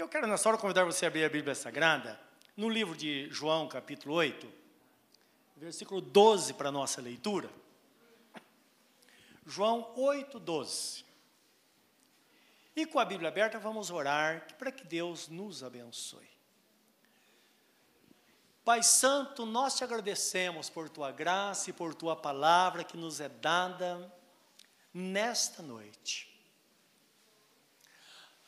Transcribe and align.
Eu 0.00 0.08
quero 0.08 0.26
nessa 0.26 0.48
hora 0.48 0.56
convidar 0.56 0.86
você 0.86 1.04
a 1.04 1.08
abrir 1.08 1.26
a 1.26 1.28
Bíblia 1.28 1.54
Sagrada, 1.54 2.18
no 2.56 2.70
livro 2.70 2.96
de 2.96 3.28
João, 3.30 3.68
capítulo 3.68 4.14
8, 4.14 4.50
versículo 5.58 6.00
12 6.00 6.54
para 6.54 6.70
a 6.70 6.72
nossa 6.72 7.02
leitura. 7.02 7.50
João 9.44 9.92
8, 9.94 10.40
12. 10.40 11.04
E 12.74 12.86
com 12.86 12.98
a 12.98 13.04
Bíblia 13.04 13.28
aberta, 13.28 13.58
vamos 13.58 13.90
orar 13.90 14.46
para 14.56 14.72
que 14.72 14.86
Deus 14.86 15.28
nos 15.28 15.62
abençoe. 15.62 16.30
Pai 18.64 18.82
Santo, 18.82 19.44
nós 19.44 19.76
te 19.76 19.84
agradecemos 19.84 20.70
por 20.70 20.88
tua 20.88 21.12
graça 21.12 21.68
e 21.68 21.74
por 21.74 21.94
tua 21.94 22.16
palavra 22.16 22.84
que 22.84 22.96
nos 22.96 23.20
é 23.20 23.28
dada 23.28 24.10
nesta 24.94 25.62
noite. 25.62 26.29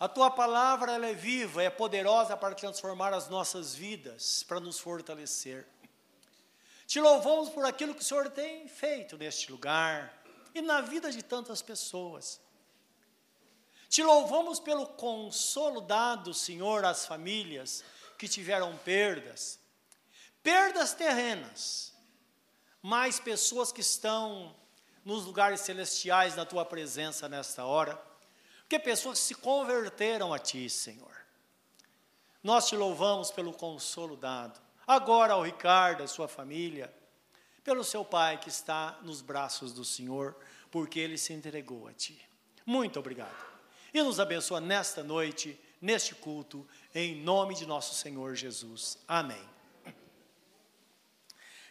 A 0.03 0.09
tua 0.09 0.33
palavra 0.33 0.91
ela 0.91 1.07
é 1.07 1.15
viva, 1.15 1.63
é 1.63 1.71
poderosa 1.71 2.37
para 2.37 2.57
transformar 2.57 3.15
as 3.15 3.29
nossas 3.29 3.73
vidas, 3.73 4.43
para 4.43 4.59
nos 4.59 4.81
fortalecer. 4.81 5.65
Te 6.89 7.01
louvamos 7.01 7.51
por 7.51 7.65
aquilo 7.65 7.95
que 7.95 8.01
o 8.01 8.05
Senhor 8.05 8.29
tem 8.29 8.67
feito 8.67 9.17
neste 9.17 9.53
lugar 9.53 10.13
e 10.53 10.61
na 10.61 10.81
vida 10.81 11.13
de 11.13 11.23
tantas 11.23 11.63
pessoas. 11.63 12.41
Te 13.89 14.03
louvamos 14.03 14.59
pelo 14.59 14.89
consolo 14.89 15.81
dado, 15.81 16.35
Senhor, 16.35 16.85
às 16.85 17.07
famílias 17.07 17.85
que 18.19 18.27
tiveram 18.27 18.77
perdas, 18.79 19.61
perdas 20.43 20.93
terrenas, 20.95 21.95
mas 22.83 23.21
pessoas 23.21 23.71
que 23.71 23.83
estão 23.83 24.53
nos 25.05 25.27
lugares 25.27 25.61
celestiais 25.61 26.35
na 26.35 26.45
tua 26.45 26.65
presença 26.65 27.29
nesta 27.29 27.65
hora, 27.65 28.11
porque 28.73 28.79
pessoas 28.79 29.19
se 29.19 29.35
converteram 29.35 30.33
a 30.33 30.39
ti, 30.39 30.71
Senhor. 30.71 31.15
Nós 32.43 32.69
te 32.69 32.75
louvamos 32.75 33.31
pelo 33.31 33.53
consolo 33.53 34.17
dado, 34.17 34.59
agora 34.87 35.35
ao 35.35 35.43
Ricardo, 35.43 36.03
a 36.03 36.07
sua 36.07 36.27
família, 36.27 36.91
pelo 37.63 37.85
seu 37.85 38.03
pai 38.03 38.39
que 38.39 38.49
está 38.49 38.99
nos 39.03 39.21
braços 39.21 39.75
do 39.75 39.85
Senhor, 39.85 40.35
porque 40.71 40.99
ele 40.99 41.19
se 41.19 41.35
entregou 41.35 41.87
a 41.87 41.93
ti. 41.93 42.19
Muito 42.65 42.99
obrigado. 42.99 43.37
E 43.93 44.03
nos 44.03 44.19
abençoa 44.19 44.59
nesta 44.59 45.05
noite, 45.05 45.61
neste 45.79 46.15
culto, 46.15 46.67
em 46.95 47.15
nome 47.15 47.55
de 47.55 47.67
nosso 47.67 47.95
Senhor 47.95 48.35
Jesus. 48.35 48.97
Amém. 49.07 49.47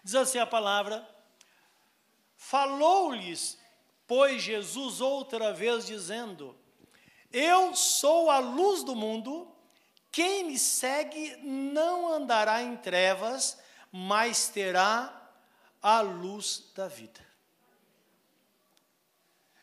Diz 0.03 0.13
assim 0.13 0.37
a 0.37 0.45
palavra: 0.45 1.03
Falou-lhes, 2.37 3.57
pois 4.05 4.43
Jesus 4.43 5.01
outra 5.01 5.51
vez, 5.51 5.87
dizendo: 5.87 6.60
Eu 7.31 7.75
sou 7.75 8.29
a 8.29 8.39
luz 8.39 8.83
do 8.83 8.95
mundo, 8.95 9.49
quem 10.11 10.45
me 10.45 10.59
segue 10.59 11.37
não 11.37 12.13
andará 12.13 12.61
em 12.61 12.75
trevas, 12.75 13.57
mas 13.91 14.49
terá 14.49 15.31
a 15.81 16.01
luz 16.01 16.71
da 16.75 16.87
vida. 16.87 17.25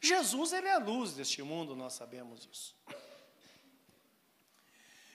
Jesus, 0.01 0.53
ele 0.53 0.69
é 0.69 0.75
a 0.75 0.79
luz 0.79 1.13
deste 1.15 1.43
mundo, 1.43 1.77
nós 1.77 1.93
sabemos 1.93 2.49
isso. 2.51 2.75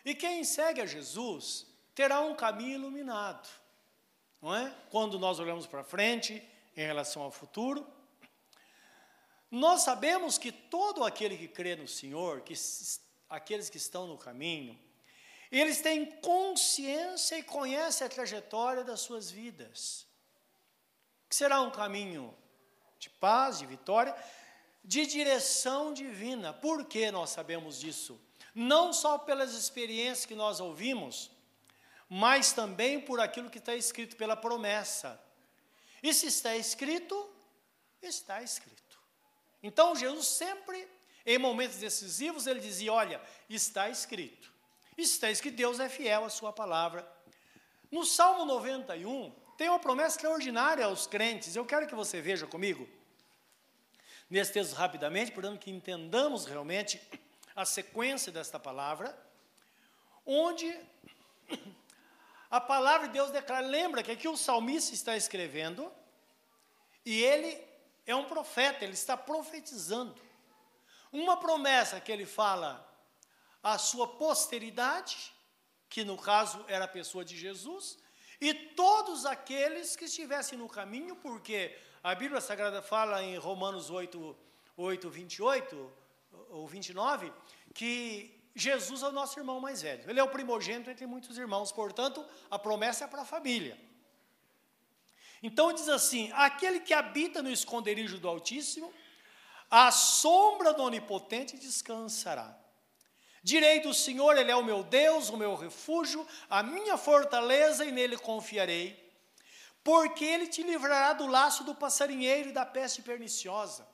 E 0.05 0.13
quem 0.13 0.43
segue 0.43 0.81
a 0.81 0.85
Jesus 0.85 1.65
terá 1.95 2.21
um 2.21 2.35
caminho 2.35 2.73
iluminado, 2.73 3.47
não 4.41 4.53
é? 4.53 4.75
Quando 4.89 5.17
nós 5.17 5.39
olhamos 5.39 5.65
para 5.65 5.83
frente 5.83 6.43
em 6.75 6.85
relação 6.85 7.21
ao 7.21 7.31
futuro, 7.31 7.87
nós 9.55 9.81
sabemos 9.81 10.37
que 10.37 10.51
todo 10.51 11.03
aquele 11.03 11.37
que 11.37 11.47
crê 11.47 11.75
no 11.75 11.87
Senhor, 11.87 12.41
que 12.41 12.53
aqueles 13.29 13.69
que 13.69 13.77
estão 13.77 14.07
no 14.07 14.17
caminho, 14.17 14.79
eles 15.51 15.81
têm 15.81 16.05
consciência 16.05 17.37
e 17.37 17.43
conhecem 17.43 18.05
a 18.05 18.09
trajetória 18.09 18.83
das 18.83 19.01
suas 19.01 19.29
vidas 19.29 20.11
que 21.33 21.37
será 21.37 21.61
um 21.61 21.71
caminho 21.71 22.31
de 22.99 23.09
paz, 23.09 23.57
de 23.57 23.65
vitória, 23.65 24.15
de 24.83 25.03
direção 25.07 25.91
divina. 25.91 26.53
Por 26.53 26.85
que 26.85 27.09
nós 27.09 27.31
sabemos 27.31 27.79
disso? 27.79 28.21
Não 28.53 28.93
só 28.93 29.17
pelas 29.17 29.53
experiências 29.53 30.27
que 30.27 30.35
nós 30.35 30.59
ouvimos, 30.59 31.31
mas 32.07 32.53
também 32.53 33.01
por 33.01 33.19
aquilo 33.19 33.49
que 33.49 33.57
está 33.57 33.75
escrito 33.75 34.15
pela 34.15 34.37
promessa. 34.37 35.19
E 36.03 36.13
se 36.13 36.27
está 36.27 36.55
escrito, 36.55 37.27
está 37.99 38.43
escrito. 38.43 38.82
Então 39.63 39.95
Jesus 39.95 40.27
sempre, 40.27 40.87
em 41.25 41.37
momentos 41.37 41.77
decisivos, 41.77 42.45
ele 42.45 42.59
dizia: 42.59 42.91
Olha, 42.91 43.21
está 43.49 43.89
escrito. 43.89 44.51
Está 44.97 45.31
escrito, 45.31 45.55
Deus 45.55 45.79
é 45.79 45.89
fiel 45.89 46.25
à 46.25 46.29
sua 46.29 46.51
palavra. 46.51 47.09
No 47.89 48.05
Salmo 48.05 48.45
91, 48.45 49.31
tem 49.57 49.69
uma 49.69 49.79
promessa 49.79 50.17
extraordinária 50.17 50.85
aos 50.85 51.07
crentes. 51.07 51.55
Eu 51.55 51.65
quero 51.65 51.87
que 51.87 51.95
você 51.95 52.21
veja 52.21 52.45
comigo, 52.45 52.87
nesse 54.29 54.51
texto 54.51 54.73
rapidamente, 54.73 55.31
portanto, 55.31 55.59
que 55.59 55.71
entendamos 55.71 56.45
realmente 56.45 57.01
a 57.55 57.65
sequência 57.65 58.31
desta 58.31 58.59
palavra, 58.59 59.17
onde 60.25 60.75
a 62.49 62.59
palavra 62.59 63.07
de 63.07 63.13
Deus 63.13 63.31
declara, 63.31 63.65
lembra 63.65 64.03
que 64.03 64.11
aqui 64.11 64.27
o 64.27 64.37
salmista 64.37 64.93
está 64.93 65.15
escrevendo, 65.15 65.91
e 67.05 67.23
ele 67.23 67.72
é 68.05 68.15
um 68.15 68.25
profeta, 68.25 68.83
ele 68.83 68.93
está 68.93 69.15
profetizando. 69.15 70.21
Uma 71.11 71.37
promessa 71.37 71.99
que 72.01 72.11
ele 72.11 72.25
fala 72.25 72.89
à 73.61 73.77
sua 73.77 74.07
posteridade, 74.07 75.33
que 75.87 76.03
no 76.03 76.17
caso 76.17 76.63
era 76.67 76.85
a 76.85 76.87
pessoa 76.87 77.23
de 77.23 77.37
Jesus, 77.37 77.97
e 78.41 78.53
todos 78.53 79.25
aqueles 79.25 79.95
que 79.95 80.05
estivessem 80.05 80.57
no 80.57 80.67
caminho, 80.67 81.15
porque 81.15 81.77
a 82.03 82.13
Bíblia 82.13 82.41
Sagrada 82.41 82.81
fala 82.81 83.23
em 83.23 83.37
Romanos 83.37 83.89
8, 83.89 84.35
8 84.75 85.09
28 85.09 85.93
ou 86.49 86.67
29, 86.67 87.31
que 87.73 88.43
Jesus 88.55 89.01
é 89.01 89.07
o 89.07 89.11
nosso 89.11 89.39
irmão 89.39 89.59
mais 89.59 89.81
velho. 89.81 90.09
Ele 90.09 90.19
é 90.19 90.23
o 90.23 90.29
primogênito 90.29 90.89
entre 90.89 91.05
muitos 91.05 91.37
irmãos, 91.37 91.71
portanto, 91.71 92.25
a 92.49 92.59
promessa 92.59 93.05
é 93.05 93.07
para 93.07 93.21
a 93.21 93.25
família. 93.25 93.79
Então 95.43 95.73
diz 95.73 95.89
assim: 95.89 96.31
aquele 96.33 96.79
que 96.79 96.93
habita 96.93 97.43
no 97.43 97.51
esconderijo 97.51 98.17
do 98.17 98.29
Altíssimo, 98.29 98.93
a 99.69 99.91
sombra 99.91 100.73
do 100.73 100.83
Onipotente 100.83 101.57
descansará. 101.57 102.57
Direi 103.43 103.81
do 103.81 103.93
Senhor, 103.93 104.37
Ele 104.37 104.51
é 104.51 104.55
o 104.55 104.63
meu 104.63 104.83
Deus, 104.83 105.27
o 105.27 105.35
meu 105.35 105.53
refúgio, 105.55 106.25
a 106.49 106.63
minha 106.63 106.95
fortaleza, 106.95 107.83
e 107.83 107.91
nele 107.91 108.17
confiarei. 108.17 108.97
Porque 109.83 110.23
Ele 110.23 110.47
te 110.47 110.63
livrará 110.63 111.11
do 111.11 111.27
laço 111.27 111.65
do 111.65 111.75
passarinheiro 111.75 112.49
e 112.49 112.53
da 112.53 112.65
peste 112.65 113.01
perniciosa. 113.01 113.85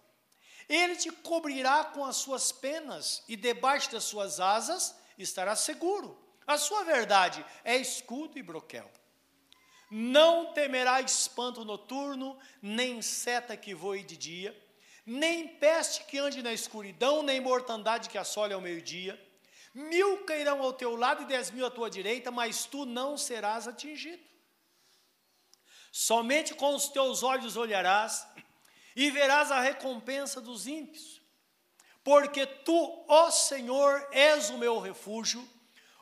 Ele 0.68 0.96
te 0.96 1.09
cobrirá 1.09 1.84
com 1.86 2.06
as 2.06 2.18
suas 2.18 2.52
penas, 2.52 3.24
e 3.28 3.36
debaixo 3.36 3.92
das 3.92 4.04
suas 4.04 4.40
asas 4.40 4.96
estará 5.18 5.56
seguro. 5.56 6.16
A 6.46 6.59
sua 6.59 6.84
verdade 6.84 7.44
é 7.64 7.76
escudo 7.76 8.38
e 8.38 8.44
broquel. 8.44 8.92
Não 9.90 10.54
temerá 10.54 11.02
espanto 11.02 11.66
noturno, 11.66 12.38
nem 12.62 13.02
seta 13.02 13.58
que 13.58 13.74
voe 13.74 14.04
de 14.04 14.16
dia, 14.16 14.70
nem 15.06 15.48
peste 15.48 16.04
que 16.04 16.20
ande 16.20 16.44
na 16.44 16.54
escuridão, 16.54 17.24
nem 17.24 17.42
mortandade 17.42 18.10
que 18.10 18.18
assole 18.18 18.54
ao 18.54 18.62
meio-dia. 18.62 19.20
Mil 19.74 20.24
cairão 20.26 20.62
ao 20.62 20.74
teu 20.74 20.96
lado 20.96 21.24
e 21.24 21.26
dez 21.26 21.50
mil 21.50 21.66
à 21.66 21.72
tua 21.72 21.90
direita, 21.90 22.30
mas 22.30 22.66
tu 22.66 22.86
não 22.86 23.18
serás 23.18 23.68
atingido. 23.68 24.24
Somente 25.92 26.54
com 26.54 26.76
os 26.76 26.90
teus 26.90 27.24
olhos 27.24 27.58
olharás 27.58 28.28
e 28.96 29.10
verás 29.10 29.52
a 29.52 29.60
recompensa 29.60 30.40
dos 30.40 30.68
ímpios. 30.68 31.20
Porque 32.04 32.46
tu, 32.46 33.06
ó 33.08 33.32
Senhor, 33.32 34.08
és 34.12 34.50
o 34.50 34.58
meu 34.58 34.80
refúgio, 34.80 35.48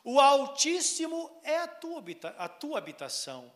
o 0.03 0.19
Altíssimo 0.19 1.39
é 1.43 1.57
a 1.57 1.67
tua, 1.67 2.03
a 2.37 2.49
tua 2.49 2.77
habitação. 2.77 3.51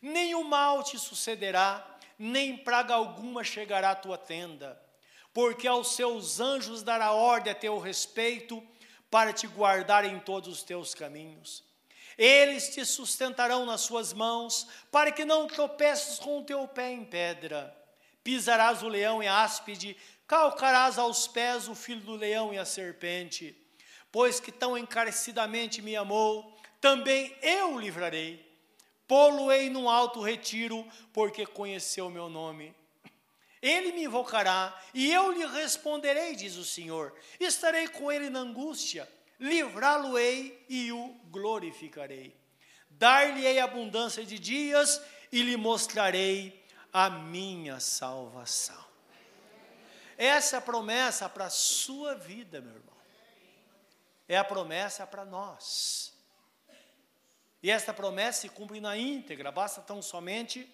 Nenhum 0.00 0.44
mal 0.44 0.82
te 0.82 0.98
sucederá, 0.98 1.98
nem 2.18 2.56
praga 2.56 2.94
alguma 2.94 3.42
chegará 3.44 3.90
à 3.90 3.96
tua 3.96 4.16
tenda, 4.16 4.80
porque 5.32 5.66
aos 5.66 5.94
seus 5.94 6.40
anjos 6.40 6.82
dará 6.82 7.12
ordem 7.12 7.52
a 7.52 7.56
teu 7.56 7.78
respeito 7.78 8.66
para 9.10 9.32
te 9.32 9.46
guardar 9.46 10.04
em 10.04 10.18
todos 10.18 10.48
os 10.48 10.62
teus 10.62 10.94
caminhos. 10.94 11.64
Eles 12.16 12.68
te 12.74 12.84
sustentarão 12.84 13.64
nas 13.64 13.82
suas 13.82 14.12
mãos, 14.12 14.66
para 14.90 15.12
que 15.12 15.24
não 15.24 15.46
tropeces 15.46 16.18
com 16.18 16.40
o 16.40 16.44
teu 16.44 16.66
pé 16.66 16.90
em 16.90 17.04
pedra. 17.04 17.74
Pisarás 18.24 18.82
o 18.82 18.88
leão 18.88 19.22
e 19.22 19.28
a 19.28 19.42
áspide, 19.42 19.96
calcarás 20.26 20.98
aos 20.98 21.28
pés 21.28 21.68
o 21.68 21.74
filho 21.76 22.00
do 22.00 22.16
leão 22.16 22.52
e 22.52 22.58
a 22.58 22.64
serpente. 22.64 23.56
Pois 24.10 24.40
que 24.40 24.50
tão 24.50 24.76
encarecidamente 24.76 25.80
me 25.80 25.94
amou, 25.94 26.58
também 26.80 27.34
eu 27.40 27.78
livrarei. 27.78 28.47
Pô-lo-ei 29.08 29.70
num 29.70 29.88
alto 29.88 30.20
retiro, 30.20 30.86
porque 31.12 31.46
conheceu 31.46 32.06
o 32.06 32.10
meu 32.10 32.28
nome. 32.28 32.76
Ele 33.60 33.92
me 33.92 34.04
invocará 34.04 34.78
e 34.94 35.10
eu 35.10 35.32
lhe 35.32 35.44
responderei, 35.46 36.36
diz 36.36 36.56
o 36.56 36.64
Senhor. 36.64 37.12
Estarei 37.40 37.88
com 37.88 38.12
ele 38.12 38.30
na 38.30 38.40
angústia, 38.40 39.10
livrá-lo-ei 39.40 40.64
e 40.68 40.92
o 40.92 41.16
glorificarei. 41.30 42.36
Dar-lhe-ei 42.90 43.58
abundância 43.58 44.24
de 44.24 44.38
dias 44.38 45.00
e 45.32 45.42
lhe 45.42 45.56
mostrarei 45.56 46.64
a 46.92 47.08
minha 47.08 47.80
salvação. 47.80 48.86
Essa 50.16 50.56
é 50.56 50.58
a 50.58 50.62
promessa 50.62 51.28
para 51.28 51.46
a 51.46 51.50
sua 51.50 52.14
vida, 52.14 52.60
meu 52.60 52.74
irmão. 52.74 52.96
É 54.28 54.36
a 54.36 54.44
promessa 54.44 55.06
para 55.06 55.24
nós. 55.24 56.12
E 57.62 57.70
esta 57.70 57.92
promessa 57.92 58.42
se 58.42 58.48
cumpre 58.48 58.80
na 58.80 58.96
íntegra, 58.96 59.50
basta 59.50 59.80
tão 59.80 60.00
somente 60.00 60.72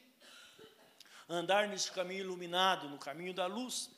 andar 1.28 1.68
neste 1.68 1.90
caminho 1.92 2.20
iluminado, 2.20 2.88
no 2.88 2.98
caminho 2.98 3.32
da 3.32 3.46
luz. 3.46 3.90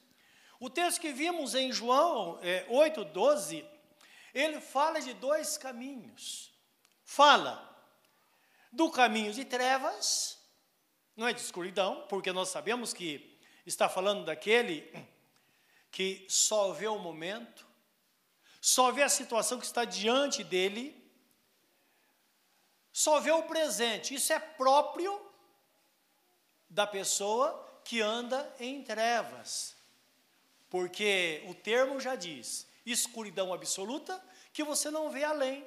O 0.60 0.70
texto 0.70 1.00
que 1.00 1.12
vimos 1.12 1.54
em 1.54 1.72
João 1.72 2.38
é, 2.42 2.64
8, 2.68 3.04
12, 3.06 3.66
ele 4.32 4.60
fala 4.60 5.00
de 5.00 5.12
dois 5.14 5.58
caminhos. 5.58 6.52
Fala 7.04 7.74
do 8.72 8.90
caminho 8.90 9.32
de 9.32 9.44
trevas, 9.44 10.38
não 11.16 11.26
é 11.26 11.32
de 11.32 11.40
escuridão, 11.40 12.06
porque 12.08 12.32
nós 12.32 12.50
sabemos 12.50 12.92
que 12.92 13.38
está 13.64 13.88
falando 13.88 14.24
daquele 14.24 14.92
que 15.90 16.26
só 16.28 16.72
vê 16.72 16.86
o 16.86 16.98
momento, 16.98 17.66
só 18.60 18.92
vê 18.92 19.02
a 19.02 19.08
situação 19.08 19.58
que 19.58 19.64
está 19.64 19.84
diante 19.84 20.44
dele, 20.44 21.05
só 22.96 23.20
vê 23.20 23.30
o 23.30 23.42
presente. 23.42 24.14
Isso 24.14 24.32
é 24.32 24.38
próprio 24.38 25.20
da 26.66 26.86
pessoa 26.86 27.62
que 27.84 28.00
anda 28.00 28.50
em 28.58 28.82
trevas. 28.82 29.76
Porque 30.70 31.44
o 31.46 31.54
termo 31.54 32.00
já 32.00 32.16
diz: 32.16 32.66
escuridão 32.86 33.52
absoluta, 33.52 34.18
que 34.50 34.64
você 34.64 34.90
não 34.90 35.10
vê 35.10 35.24
além. 35.24 35.62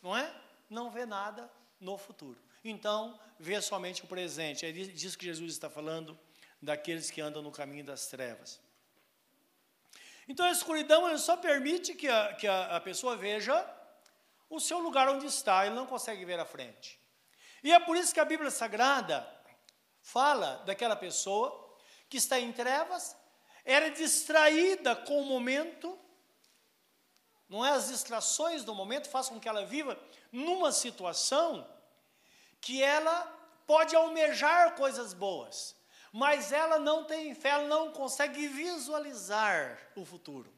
Não 0.00 0.16
é? 0.16 0.34
Não 0.70 0.90
vê 0.90 1.04
nada 1.04 1.50
no 1.78 1.98
futuro. 1.98 2.40
Então, 2.64 3.20
vê 3.38 3.60
somente 3.60 4.02
o 4.02 4.06
presente. 4.06 4.64
É 4.64 4.72
disso 4.72 5.18
que 5.18 5.26
Jesus 5.26 5.52
está 5.52 5.68
falando 5.68 6.18
daqueles 6.60 7.10
que 7.10 7.20
andam 7.20 7.42
no 7.42 7.52
caminho 7.52 7.84
das 7.84 8.06
trevas. 8.06 8.58
Então, 10.26 10.46
a 10.46 10.50
escuridão 10.50 11.18
só 11.18 11.36
permite 11.36 11.94
que, 11.94 12.08
a, 12.08 12.32
que 12.32 12.46
a, 12.46 12.76
a 12.76 12.80
pessoa 12.80 13.14
veja 13.14 13.54
o 14.48 14.60
seu 14.60 14.78
lugar 14.78 15.08
onde 15.08 15.26
está, 15.26 15.66
ele 15.66 15.74
não 15.74 15.86
consegue 15.86 16.24
ver 16.24 16.38
a 16.38 16.44
frente. 16.44 17.00
E 17.62 17.72
é 17.72 17.80
por 17.80 17.96
isso 17.96 18.12
que 18.12 18.20
a 18.20 18.24
Bíblia 18.24 18.50
Sagrada 18.50 19.26
fala 20.00 20.62
daquela 20.66 20.94
pessoa 20.94 21.76
que 22.08 22.18
está 22.18 22.38
em 22.38 22.52
trevas, 22.52 23.16
era 23.64 23.90
distraída 23.90 24.94
com 24.94 25.22
o 25.22 25.24
momento, 25.24 25.98
não 27.48 27.64
é 27.64 27.70
as 27.70 27.88
distrações 27.88 28.62
do 28.64 28.74
momento 28.74 29.08
façam 29.08 29.34
com 29.34 29.40
que 29.40 29.48
ela 29.48 29.64
viva 29.64 29.98
numa 30.30 30.70
situação 30.70 31.66
que 32.60 32.82
ela 32.82 33.22
pode 33.66 33.96
almejar 33.96 34.76
coisas 34.76 35.12
boas, 35.12 35.74
mas 36.12 36.52
ela 36.52 36.78
não 36.78 37.04
tem 37.04 37.34
fé, 37.34 37.50
ela 37.50 37.66
não 37.66 37.90
consegue 37.90 38.46
visualizar 38.46 39.78
o 39.96 40.04
futuro. 40.04 40.53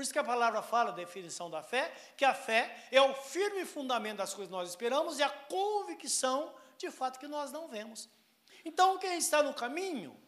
Por 0.00 0.04
isso 0.04 0.14
que 0.14 0.18
a 0.18 0.24
palavra 0.24 0.62
fala, 0.62 0.92
a 0.92 0.94
definição 0.94 1.50
da 1.50 1.62
fé, 1.62 1.92
que 2.16 2.24
a 2.24 2.32
fé 2.32 2.74
é 2.90 3.02
o 3.02 3.12
firme 3.12 3.66
fundamento 3.66 4.16
das 4.16 4.32
coisas 4.32 4.48
que 4.48 4.56
nós 4.56 4.70
esperamos 4.70 5.18
e 5.18 5.22
a 5.22 5.28
convicção 5.28 6.54
de 6.78 6.90
fato 6.90 7.18
que 7.18 7.28
nós 7.28 7.52
não 7.52 7.68
vemos. 7.68 8.08
Então, 8.64 8.96
quem 8.96 9.18
está 9.18 9.42
no 9.42 9.52
caminho, 9.52 10.18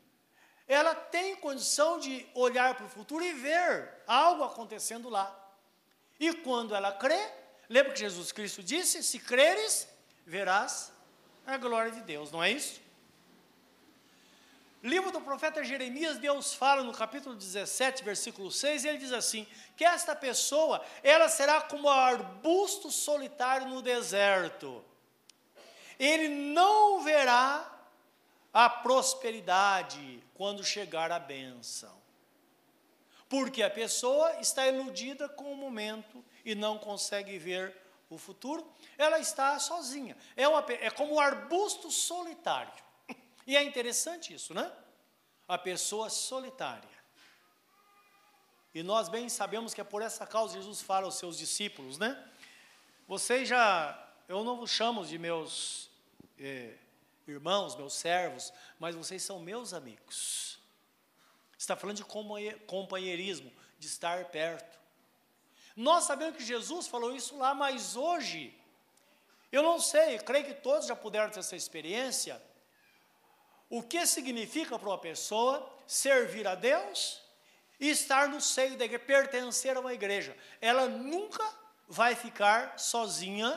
ela 0.68 0.94
tem 0.94 1.36
condição 1.36 1.98
de 1.98 2.28
olhar 2.34 2.74
para 2.74 2.84
o 2.84 2.88
futuro 2.90 3.24
e 3.24 3.32
ver 3.32 4.02
algo 4.06 4.44
acontecendo 4.44 5.08
lá. 5.08 5.34
E 6.20 6.34
quando 6.34 6.74
ela 6.74 6.92
crê, 6.92 7.32
lembra 7.66 7.94
que 7.94 8.00
Jesus 8.00 8.30
Cristo 8.30 8.62
disse: 8.62 9.02
se 9.02 9.18
creres, 9.20 9.88
verás 10.26 10.92
a 11.46 11.56
glória 11.56 11.92
de 11.92 12.02
Deus, 12.02 12.30
não 12.30 12.42
é 12.42 12.50
isso? 12.50 12.81
Livro 14.82 15.12
do 15.12 15.20
profeta 15.20 15.62
Jeremias, 15.62 16.18
Deus 16.18 16.54
fala 16.54 16.82
no 16.82 16.92
capítulo 16.92 17.36
17, 17.36 18.02
versículo 18.02 18.50
6, 18.50 18.84
e 18.84 18.88
ele 18.88 18.98
diz 18.98 19.12
assim: 19.12 19.46
que 19.76 19.84
esta 19.84 20.16
pessoa, 20.16 20.84
ela 21.04 21.28
será 21.28 21.60
como 21.60 21.86
um 21.86 21.90
arbusto 21.90 22.90
solitário 22.90 23.68
no 23.68 23.80
deserto. 23.80 24.84
Ele 26.00 26.28
não 26.28 27.00
verá 27.00 27.70
a 28.52 28.68
prosperidade 28.68 30.20
quando 30.34 30.64
chegar 30.64 31.12
a 31.12 31.18
bênção. 31.20 32.02
Porque 33.28 33.62
a 33.62 33.70
pessoa 33.70 34.40
está 34.40 34.66
iludida 34.66 35.28
com 35.28 35.52
o 35.52 35.56
momento 35.56 36.24
e 36.44 36.56
não 36.56 36.76
consegue 36.76 37.38
ver 37.38 37.74
o 38.10 38.18
futuro, 38.18 38.68
ela 38.98 39.20
está 39.20 39.58
sozinha. 39.58 40.16
É, 40.36 40.46
uma, 40.46 40.64
é 40.68 40.90
como 40.90 41.14
um 41.14 41.20
arbusto 41.20 41.90
solitário. 41.90 42.72
E 43.46 43.56
é 43.56 43.62
interessante 43.62 44.34
isso, 44.34 44.54
né? 44.54 44.70
A 45.48 45.58
pessoa 45.58 46.08
solitária. 46.08 46.88
E 48.74 48.82
nós 48.82 49.08
bem 49.08 49.28
sabemos 49.28 49.74
que 49.74 49.80
é 49.80 49.84
por 49.84 50.00
essa 50.00 50.26
causa 50.26 50.54
Jesus 50.54 50.80
fala 50.80 51.06
aos 51.06 51.16
seus 51.16 51.36
discípulos, 51.36 51.98
né? 51.98 52.26
Vocês 53.06 53.48
já, 53.48 54.10
eu 54.28 54.42
não 54.44 54.56
vos 54.56 54.70
chamo 54.70 55.04
de 55.04 55.18
meus 55.18 55.90
é, 56.38 56.74
irmãos, 57.26 57.76
meus 57.76 57.92
servos, 57.92 58.52
mas 58.78 58.94
vocês 58.94 59.22
são 59.22 59.40
meus 59.40 59.74
amigos. 59.74 60.58
Está 61.58 61.76
falando 61.76 61.96
de 61.96 62.04
companheirismo, 62.66 63.52
de 63.78 63.86
estar 63.86 64.24
perto. 64.26 64.80
Nós 65.76 66.04
sabemos 66.04 66.36
que 66.36 66.44
Jesus 66.44 66.86
falou 66.86 67.14
isso 67.14 67.36
lá, 67.36 67.54
mas 67.54 67.96
hoje, 67.96 68.54
eu 69.50 69.62
não 69.62 69.78
sei, 69.78 70.18
creio 70.18 70.44
que 70.44 70.54
todos 70.54 70.86
já 70.86 70.96
puderam 70.96 71.30
ter 71.30 71.40
essa 71.40 71.56
experiência. 71.56 72.42
O 73.72 73.82
que 73.82 74.06
significa 74.06 74.78
para 74.78 74.90
uma 74.90 74.98
pessoa 74.98 75.66
servir 75.86 76.46
a 76.46 76.54
Deus 76.54 77.22
e 77.80 77.88
estar 77.88 78.28
no 78.28 78.38
seio 78.38 78.76
da 78.76 78.84
igreja, 78.84 79.02
pertencer 79.02 79.74
a 79.74 79.80
uma 79.80 79.94
igreja? 79.94 80.36
Ela 80.60 80.88
nunca 80.88 81.42
vai 81.88 82.14
ficar 82.14 82.78
sozinha 82.78 83.50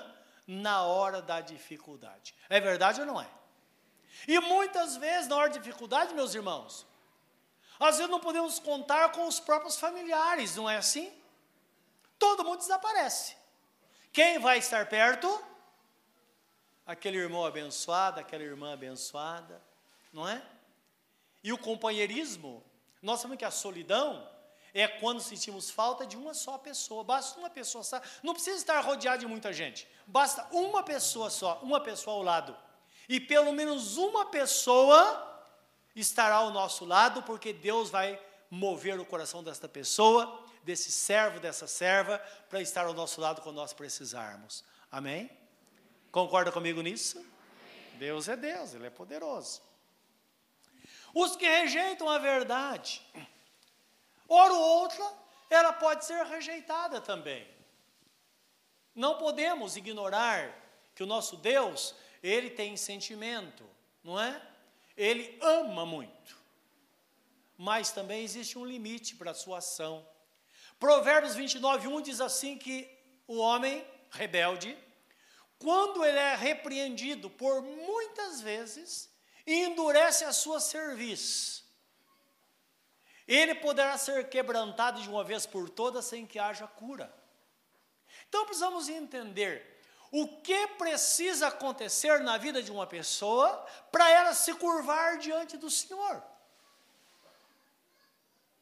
na 0.48 0.84
hora 0.84 1.22
da 1.22 1.42
dificuldade. 1.42 2.34
É 2.48 2.62
verdade 2.62 3.02
ou 3.02 3.06
não 3.06 3.22
é? 3.22 3.28
E 4.26 4.40
muitas 4.40 4.96
vezes, 4.96 5.28
na 5.28 5.36
hora 5.36 5.50
de 5.50 5.60
dificuldade, 5.60 6.14
meus 6.14 6.34
irmãos, 6.34 6.88
às 7.78 7.98
vezes 7.98 8.10
não 8.10 8.22
podemos 8.22 8.58
contar 8.58 9.12
com 9.12 9.28
os 9.28 9.42
próprios 9.42 9.78
familiares, 9.78 10.56
não 10.56 10.70
é 10.70 10.78
assim? 10.78 11.12
Todo 12.18 12.46
mundo 12.46 12.60
desaparece. 12.60 13.36
Quem 14.14 14.40
vai 14.40 14.60
estar 14.60 14.88
perto? 14.88 15.28
Aquele 16.88 17.18
irmão 17.18 17.46
abençoado, 17.46 18.22
aquela 18.22 18.44
irmã 18.44 18.72
abençoada, 18.72 19.62
não 20.15 20.27
é? 20.27 20.41
E 21.43 21.53
o 21.53 21.57
companheirismo, 21.57 22.63
nós 23.01 23.19
sabemos 23.19 23.38
que 23.38 23.45
a 23.45 23.51
solidão 23.51 24.27
é 24.74 24.88
quando 24.88 25.22
sentimos 25.22 25.69
falta 25.69 26.07
de 26.07 26.17
uma 26.17 26.34
só 26.34 26.57
pessoa. 26.57 27.03
Basta 27.03 27.38
uma 27.39 27.50
pessoa 27.50 27.84
só. 27.84 28.01
Não 28.24 28.34
precisa 28.34 28.57
estar 28.57 28.79
rodeado 28.79 29.19
de 29.19 29.27
muita 29.27 29.53
gente. 29.53 29.88
Basta 30.07 30.48
uma 30.51 30.81
pessoa 30.81 31.29
só, 31.29 31.60
uma 31.62 31.79
pessoa 31.79 32.15
ao 32.15 32.24
lado 32.24 32.57
e 33.07 33.19
pelo 33.19 33.51
menos 33.53 33.98
uma 33.98 34.25
pessoa 34.25 35.43
estará 35.95 36.36
ao 36.36 36.51
nosso 36.51 36.86
lado, 36.86 37.24
porque 37.24 37.53
Deus 37.53 37.89
vai 37.89 38.19
mover 38.50 39.00
o 39.00 39.05
coração 39.05 39.43
desta 39.43 39.67
pessoa, 39.67 40.43
desse 40.63 40.91
servo, 40.91 41.39
dessa 41.39 41.67
serva, 41.67 42.17
para 42.50 42.62
estar 42.62 42.86
ao 42.86 42.93
nosso 42.93 43.22
lado 43.22 43.41
quando 43.41 43.57
nós 43.57 43.74
precisarmos. 43.74 44.63
Amém? 44.91 45.29
Concorda 46.12 46.51
comigo 46.51 46.81
nisso? 46.81 47.17
Amém. 47.17 48.00
Deus 48.00 48.27
é 48.27 48.36
Deus, 48.36 48.74
Ele 48.74 48.88
é 48.88 48.89
poderoso. 48.89 49.62
Os 51.15 51.38
que 51.38 51.48
rejeitam 51.48 52.10
a 52.10 52.17
verdade, 52.17 53.01
ora 54.27 54.53
ou 54.53 54.81
outra, 54.81 55.13
ela 55.50 55.72
pode 55.72 56.03
ser 56.03 56.25
rejeitada 56.25 57.00
também. 57.00 57.48
Não 58.93 59.17
podemos 59.17 59.77
ignorar 59.77 60.53
que 60.93 61.01
o 61.01 61.05
nosso 61.05 61.38
Deus 61.38 61.95
ele 62.22 62.50
tem 62.50 62.75
sentimento, 62.75 63.63
não 64.03 64.19
é? 64.19 64.41
Ele 64.98 65.39
ama 65.41 65.86
muito. 65.86 66.38
Mas 67.57 67.93
também 67.93 68.22
existe 68.22 68.57
um 68.57 68.65
limite 68.65 69.15
para 69.15 69.31
a 69.31 69.34
sua 69.34 69.60
ação. 69.60 70.05
Provérbios 70.77 71.34
29, 71.34 71.88
1 71.88 72.01
diz 72.01 72.19
assim 72.19 72.57
que 72.57 72.89
o 73.25 73.38
homem 73.38 73.88
rebelde, 74.12 74.77
quando 75.57 76.03
ele 76.03 76.19
é 76.19 76.36
repreendido 76.36 77.29
por 77.29 77.62
muitas 77.62 78.41
vezes, 78.41 79.14
endurece 79.46 80.24
a 80.24 80.34
sua 80.34 80.60
serviço. 80.60 81.64
Ele 83.28 83.56
poderá 83.56 83.98
ser 83.98 84.30
quebrantado 84.30 85.02
de 85.02 85.10
uma 85.10 85.24
vez 85.24 85.46
por 85.46 85.70
todas 85.70 86.06
sem 86.06 86.25
que 86.25 86.38
haja 86.38 86.68
cura. 86.68 87.14
Então 88.28 88.46
precisamos 88.46 88.88
entender 88.90 89.82
o 90.12 90.28
que 90.42 90.68
precisa 90.78 91.48
acontecer 91.48 92.20
na 92.22 92.38
vida 92.38 92.62
de 92.62 92.72
uma 92.72 92.88
pessoa 92.88 93.66
para 93.92 94.10
ela 94.10 94.34
se 94.34 94.54
curvar 94.54 95.18
diante 95.18 95.58
do 95.58 95.70
Senhor. 95.70 96.24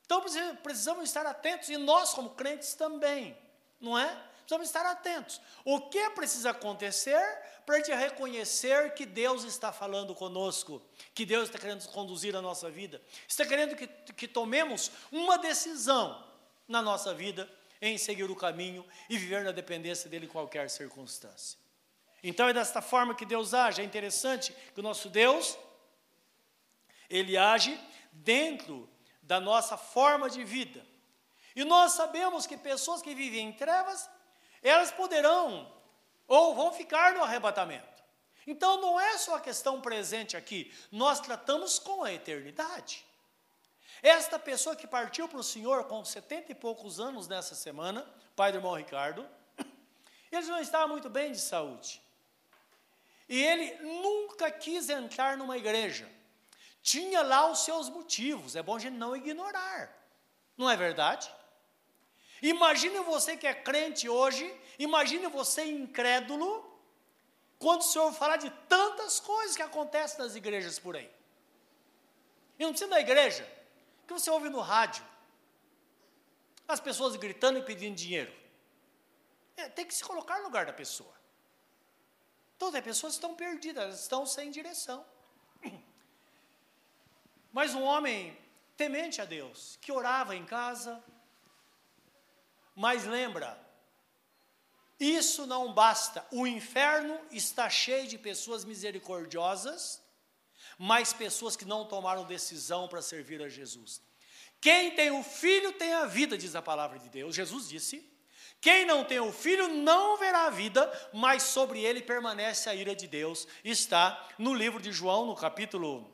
Então 0.05 0.21
precisamos 0.61 1.05
estar 1.05 1.25
atentos, 1.25 1.69
e 1.69 1.77
nós, 1.77 2.13
como 2.13 2.31
crentes, 2.31 2.73
também. 2.73 3.37
não 3.79 3.97
é? 3.97 4.07
Precisamos 4.39 4.67
estar 4.67 4.85
atentos. 4.85 5.41
O 5.63 5.89
que 5.89 6.09
precisa 6.11 6.51
acontecer 6.51 7.21
para 7.65 7.75
a 7.75 7.77
gente 7.79 7.93
reconhecer 7.93 8.93
que 8.93 9.05
Deus 9.05 9.43
está 9.43 9.71
falando 9.71 10.13
conosco, 10.13 10.81
que 11.13 11.25
Deus 11.25 11.45
está 11.45 11.57
querendo 11.57 11.87
conduzir 11.89 12.35
a 12.35 12.41
nossa 12.41 12.69
vida, 12.69 13.01
está 13.27 13.45
querendo 13.45 13.75
que, 13.75 13.87
que 13.87 14.27
tomemos 14.27 14.91
uma 15.11 15.37
decisão 15.37 16.23
na 16.67 16.81
nossa 16.81 17.13
vida 17.13 17.49
em 17.81 17.97
seguir 17.97 18.29
o 18.29 18.35
caminho 18.35 18.85
e 19.09 19.17
viver 19.17 19.43
na 19.43 19.51
dependência 19.51 20.09
dele 20.09 20.25
em 20.25 20.29
qualquer 20.29 20.69
circunstância. 20.69 21.59
Então 22.23 22.47
é 22.47 22.53
desta 22.53 22.81
forma 22.81 23.13
que 23.13 23.25
Deus 23.25 23.53
age. 23.53 23.81
É 23.81 23.83
interessante 23.83 24.55
que 24.73 24.79
o 24.79 24.83
nosso 24.83 25.09
Deus, 25.09 25.57
ele 27.09 27.37
age 27.37 27.77
dentro 28.11 28.89
da 29.21 29.39
nossa 29.39 29.75
forma 29.75 30.29
de 30.29 30.43
vida. 30.43 30.85
E 31.55 31.63
nós 31.63 31.91
sabemos 31.93 32.47
que 32.47 32.57
pessoas 32.57 33.01
que 33.01 33.13
vivem 33.13 33.49
em 33.49 33.51
trevas, 33.51 34.09
elas 34.61 34.91
poderão 34.91 35.69
ou 36.33 36.55
vão 36.55 36.73
ficar 36.73 37.13
no 37.13 37.23
arrebatamento. 37.23 38.03
Então 38.47 38.81
não 38.81 38.99
é 38.99 39.17
só 39.19 39.35
a 39.35 39.39
questão 39.39 39.79
presente 39.79 40.35
aqui, 40.35 40.73
nós 40.91 41.19
tratamos 41.19 41.77
com 41.77 42.03
a 42.03 42.11
eternidade. 42.11 43.05
Esta 44.01 44.39
pessoa 44.39 44.75
que 44.75 44.87
partiu 44.87 45.29
para 45.29 45.39
o 45.39 45.43
Senhor 45.43 45.83
com 45.85 46.03
setenta 46.03 46.51
e 46.51 46.55
poucos 46.55 46.99
anos 46.99 47.27
nessa 47.27 47.53
semana, 47.53 48.05
pai 48.35 48.51
do 48.51 48.57
irmão 48.57 48.73
Ricardo, 48.73 49.25
ele 50.31 50.47
não 50.47 50.59
estava 50.59 50.87
muito 50.87 51.07
bem 51.07 51.31
de 51.31 51.39
saúde. 51.39 52.01
E 53.29 53.41
ele 53.41 53.75
nunca 54.01 54.49
quis 54.49 54.89
entrar 54.89 55.37
numa 55.37 55.55
igreja. 55.55 56.09
Tinha 56.81 57.21
lá 57.21 57.49
os 57.49 57.59
seus 57.59 57.89
motivos, 57.89 58.55
é 58.55 58.63
bom 58.63 58.75
a 58.75 58.79
gente 58.79 58.97
não 58.97 59.15
ignorar. 59.15 59.95
Não 60.57 60.69
é 60.69 60.75
verdade? 60.75 61.31
Imagine 62.43 62.99
você 62.99 63.37
que 63.37 63.47
é 63.47 63.53
crente 63.53 64.09
hoje, 64.09 64.45
imagine 64.77 65.27
você 65.27 65.63
incrédulo, 65.63 66.49
quando 67.57 67.79
o 67.79 67.85
Senhor 67.85 68.11
falar 68.11 68.35
de 68.35 68.49
tantas 68.67 69.21
coisas 69.21 69.55
que 69.55 69.61
acontecem 69.61 70.19
nas 70.19 70.35
igrejas 70.35 70.77
por 70.77 70.97
aí. 70.97 71.09
E 72.59 72.63
não 72.63 72.71
precisa 72.71 72.89
da 72.89 72.99
igreja, 72.99 73.49
que 74.05 74.11
você 74.11 74.29
ouve 74.29 74.49
no 74.49 74.59
rádio. 74.59 75.05
As 76.67 76.81
pessoas 76.81 77.15
gritando 77.15 77.59
e 77.59 77.63
pedindo 77.63 77.95
dinheiro. 77.95 78.33
É, 79.55 79.69
tem 79.69 79.85
que 79.85 79.95
se 79.95 80.03
colocar 80.03 80.39
no 80.39 80.43
lugar 80.43 80.65
da 80.65 80.73
pessoa. 80.73 81.13
Todas 82.57 82.75
as 82.75 82.83
pessoas 82.83 83.13
estão 83.13 83.33
perdidas, 83.35 83.83
elas 83.85 84.01
estão 84.01 84.25
sem 84.25 84.51
direção. 84.51 85.05
Mas 87.53 87.73
um 87.73 87.83
homem 87.83 88.37
temente 88.75 89.21
a 89.21 89.25
Deus, 89.25 89.77
que 89.79 89.93
orava 89.93 90.35
em 90.35 90.45
casa, 90.45 91.01
mas 92.75 93.05
lembra, 93.05 93.59
isso 94.99 95.45
não 95.45 95.73
basta. 95.73 96.25
O 96.31 96.47
inferno 96.47 97.19
está 97.31 97.69
cheio 97.69 98.07
de 98.07 98.17
pessoas 98.17 98.63
misericordiosas 98.63 100.03
mais 100.77 101.13
pessoas 101.13 101.55
que 101.55 101.65
não 101.65 101.85
tomaram 101.85 102.25
decisão 102.25 102.87
para 102.87 103.01
servir 103.01 103.41
a 103.41 103.49
Jesus. 103.49 104.01
Quem 104.59 104.91
tem 104.95 105.11
o 105.11 105.23
filho 105.23 105.73
tem 105.73 105.93
a 105.93 106.05
vida, 106.05 106.37
diz 106.37 106.55
a 106.55 106.61
palavra 106.61 106.97
de 106.99 107.09
Deus. 107.09 107.35
Jesus 107.35 107.67
disse: 107.67 108.09
Quem 108.61 108.85
não 108.85 109.03
tem 109.03 109.19
o 109.19 109.31
filho 109.31 109.67
não 109.67 110.17
verá 110.17 110.45
a 110.45 110.49
vida, 110.49 111.09
mas 111.13 111.43
sobre 111.43 111.83
ele 111.83 112.01
permanece 112.01 112.69
a 112.69 112.75
ira 112.75 112.95
de 112.95 113.07
Deus. 113.07 113.47
Está 113.63 114.27
no 114.37 114.53
livro 114.53 114.81
de 114.81 114.91
João, 114.91 115.25
no 115.25 115.35
capítulo. 115.35 116.11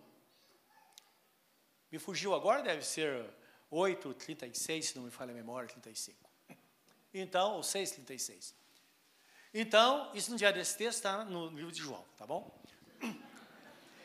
Me 1.91 1.97
fugiu 1.97 2.35
agora, 2.35 2.61
deve 2.61 2.83
ser 2.83 3.25
8, 3.71 4.13
36, 4.13 4.85
se 4.85 4.95
não 4.95 5.03
me 5.05 5.11
falha 5.11 5.31
a 5.31 5.35
memória, 5.35 5.67
35. 5.67 6.28
Então, 7.13 7.55
ou 7.55 7.63
6, 7.63 7.91
36. 7.91 8.55
Então, 9.53 10.11
isso 10.13 10.31
no 10.31 10.37
dia 10.37 10.53
desse 10.53 10.77
texto 10.77 10.97
está 10.97 11.25
no 11.25 11.49
livro 11.49 11.71
de 11.71 11.79
João, 11.79 12.05
tá 12.17 12.25
bom? 12.25 12.51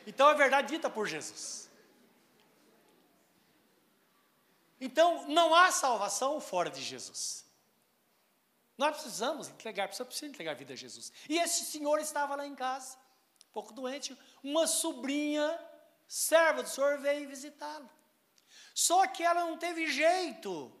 Então 0.07 0.29
é 0.29 0.35
verdade 0.35 0.67
dita 0.67 0.87
por 0.87 1.07
Jesus. 1.07 1.67
Então 4.79 5.27
não 5.27 5.55
há 5.55 5.71
salvação 5.71 6.39
fora 6.39 6.69
de 6.69 6.81
Jesus. 6.81 7.43
Nós 8.77 8.95
precisamos 8.95 9.47
entregar, 9.47 9.91
você 9.91 10.03
precisa 10.03 10.27
entregar 10.27 10.51
a 10.51 10.55
vida 10.55 10.73
a 10.73 10.75
Jesus. 10.75 11.11
E 11.29 11.39
esse 11.39 11.65
senhor 11.65 11.99
estava 11.99 12.35
lá 12.35 12.45
em 12.45 12.55
casa, 12.55 12.97
um 13.49 13.53
pouco 13.53 13.73
doente, 13.73 14.15
uma 14.43 14.67
sobrinha, 14.67 15.59
serva 16.07 16.61
do 16.61 16.69
senhor, 16.69 16.99
veio 16.99 17.27
visitá-lo. 17.27 17.89
Só 18.73 19.07
que 19.07 19.23
ela 19.23 19.45
não 19.45 19.57
teve 19.57 19.87
jeito 19.87 20.71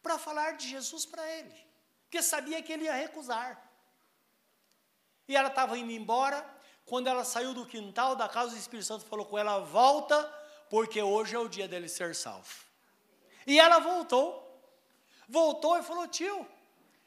para 0.00 0.18
falar 0.18 0.52
de 0.52 0.68
Jesus 0.68 1.04
para 1.04 1.28
ele, 1.28 1.66
porque 2.10 2.24
sabia 2.24 2.60
que 2.60 2.72
ele 2.72 2.86
ia 2.86 2.92
recusar. 2.92 3.62
E 5.28 5.36
ela 5.36 5.46
estava 5.46 5.78
indo 5.78 5.92
embora, 5.92 6.44
quando 6.84 7.06
ela 7.06 7.24
saiu 7.24 7.54
do 7.54 7.64
quintal 7.64 8.16
da 8.16 8.28
casa, 8.28 8.52
o 8.52 8.58
Espírito 8.58 8.86
Santo 8.86 9.06
falou 9.06 9.24
com 9.24 9.38
ela: 9.38 9.60
volta, 9.60 10.20
porque 10.68 11.00
hoje 11.00 11.36
é 11.36 11.38
o 11.38 11.48
dia 11.48 11.68
dele 11.68 11.88
ser 11.88 12.16
salvo. 12.16 12.52
E 13.46 13.60
ela 13.60 13.78
voltou. 13.78 14.28
Voltou 15.28 15.78
e 15.78 15.84
falou: 15.84 16.08
tio, 16.08 16.44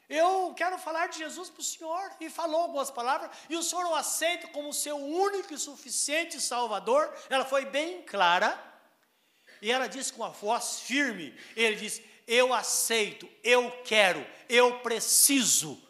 eu 0.08 0.54
quero 0.56 0.78
falar 0.78 1.08
de 1.08 1.18
Jesus 1.18 1.50
para 1.50 1.60
o 1.60 1.64
senhor. 1.64 2.10
E 2.18 2.30
falou 2.30 2.62
algumas 2.62 2.90
palavras, 2.90 3.30
e 3.50 3.56
o 3.56 3.62
senhor 3.62 3.84
o 3.84 3.94
aceita 3.94 4.48
como 4.48 4.72
seu 4.72 4.96
único 4.96 5.52
e 5.52 5.58
suficiente 5.58 6.40
Salvador. 6.40 7.14
Ela 7.28 7.44
foi 7.44 7.66
bem 7.66 8.00
clara. 8.00 8.58
E 9.60 9.70
ela 9.70 9.86
disse 9.86 10.14
com 10.14 10.22
uma 10.22 10.30
voz 10.30 10.80
firme: 10.80 11.38
Ele 11.54 11.76
disse, 11.76 12.13
Eu 12.26 12.54
aceito, 12.54 13.28
eu 13.42 13.70
quero, 13.84 14.24
eu 14.48 14.80
preciso. 14.80 15.80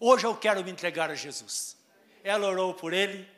Hoje 0.00 0.26
eu 0.26 0.36
quero 0.36 0.64
me 0.64 0.70
entregar 0.70 1.10
a 1.10 1.14
Jesus. 1.14 1.76
Ela 2.24 2.48
orou 2.48 2.74
por 2.74 2.92
ele, 2.92 3.28